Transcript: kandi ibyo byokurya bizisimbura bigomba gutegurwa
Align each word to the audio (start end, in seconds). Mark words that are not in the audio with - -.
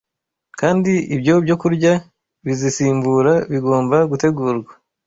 kandi 0.59 0.91
ibyo 1.15 1.33
byokurya 1.43 1.93
bizisimbura 2.45 3.33
bigomba 3.51 3.97
gutegurwa 4.11 4.71